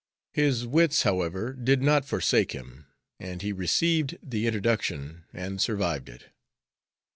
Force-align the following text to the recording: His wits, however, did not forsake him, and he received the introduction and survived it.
His 0.33 0.65
wits, 0.65 1.03
however, 1.03 1.53
did 1.53 1.83
not 1.83 2.05
forsake 2.05 2.53
him, 2.53 2.87
and 3.19 3.43
he 3.43 3.53
received 3.53 4.17
the 4.23 4.47
introduction 4.47 5.25
and 5.31 5.61
survived 5.61 6.09
it. 6.09 6.29